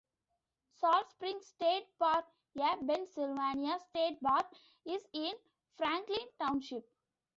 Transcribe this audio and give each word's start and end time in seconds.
Salt 0.71 1.11
Springs 1.11 1.45
State 1.45 1.85
Park, 1.99 2.25
a 2.57 2.75
Pennsylvania 2.87 3.77
state 3.87 4.19
park, 4.19 4.47
is 4.83 5.05
in 5.13 5.33
Franklin 5.77 6.27
Township. 6.39 6.91